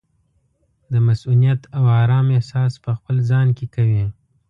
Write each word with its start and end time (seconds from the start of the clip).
د 0.91 0.93
مصؤنیت 1.07 1.61
او 1.77 1.83
ارام 2.01 2.27
احساس 2.37 2.73
پخپل 2.85 3.15
ځان 3.29 3.47
کې 3.57 3.65
کوي. 3.75 4.05